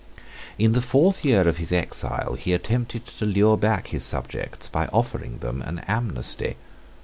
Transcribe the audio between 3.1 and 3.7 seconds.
lure